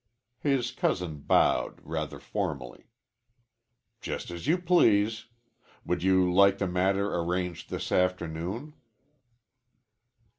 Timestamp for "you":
4.47-4.57, 6.01-6.33